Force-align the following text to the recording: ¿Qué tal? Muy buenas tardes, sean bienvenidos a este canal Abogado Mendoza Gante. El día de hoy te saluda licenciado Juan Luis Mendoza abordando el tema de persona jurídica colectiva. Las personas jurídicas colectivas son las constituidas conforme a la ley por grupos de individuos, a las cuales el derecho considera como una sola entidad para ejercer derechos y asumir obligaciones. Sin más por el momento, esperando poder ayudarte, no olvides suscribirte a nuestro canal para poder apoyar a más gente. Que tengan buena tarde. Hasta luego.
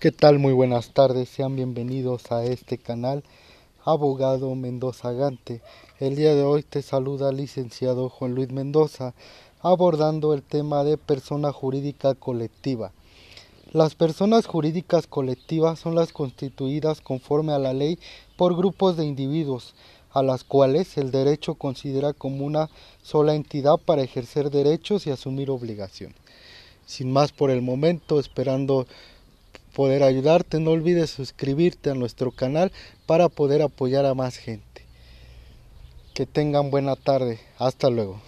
¿Qué 0.00 0.12
tal? 0.12 0.38
Muy 0.38 0.54
buenas 0.54 0.94
tardes, 0.94 1.28
sean 1.28 1.56
bienvenidos 1.56 2.32
a 2.32 2.42
este 2.42 2.78
canal 2.78 3.22
Abogado 3.84 4.54
Mendoza 4.54 5.12
Gante. 5.12 5.60
El 5.98 6.16
día 6.16 6.34
de 6.34 6.42
hoy 6.42 6.62
te 6.62 6.80
saluda 6.80 7.32
licenciado 7.32 8.08
Juan 8.08 8.34
Luis 8.34 8.50
Mendoza 8.50 9.12
abordando 9.60 10.32
el 10.32 10.42
tema 10.42 10.84
de 10.84 10.96
persona 10.96 11.52
jurídica 11.52 12.14
colectiva. 12.14 12.92
Las 13.72 13.94
personas 13.94 14.46
jurídicas 14.46 15.06
colectivas 15.06 15.78
son 15.78 15.94
las 15.94 16.14
constituidas 16.14 17.02
conforme 17.02 17.52
a 17.52 17.58
la 17.58 17.74
ley 17.74 17.98
por 18.38 18.56
grupos 18.56 18.96
de 18.96 19.04
individuos, 19.04 19.74
a 20.12 20.22
las 20.22 20.44
cuales 20.44 20.96
el 20.96 21.10
derecho 21.10 21.56
considera 21.56 22.14
como 22.14 22.46
una 22.46 22.70
sola 23.02 23.34
entidad 23.34 23.76
para 23.76 24.00
ejercer 24.00 24.50
derechos 24.50 25.06
y 25.06 25.10
asumir 25.10 25.50
obligaciones. 25.50 26.16
Sin 26.86 27.12
más 27.12 27.32
por 27.32 27.50
el 27.50 27.60
momento, 27.60 28.18
esperando 28.18 28.86
poder 29.80 30.02
ayudarte, 30.02 30.60
no 30.60 30.72
olvides 30.72 31.08
suscribirte 31.08 31.88
a 31.88 31.94
nuestro 31.94 32.32
canal 32.32 32.70
para 33.06 33.30
poder 33.30 33.62
apoyar 33.62 34.04
a 34.04 34.12
más 34.12 34.36
gente. 34.36 34.84
Que 36.12 36.26
tengan 36.26 36.70
buena 36.70 36.96
tarde. 36.96 37.40
Hasta 37.56 37.88
luego. 37.88 38.20